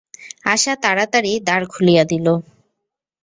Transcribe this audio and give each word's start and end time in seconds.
আশা 0.45 0.73
তাড়াতাড়ি 0.83 1.31
দ্বার 1.47 1.61
খুলিয়া 1.71 2.03
দিল। 2.11 2.27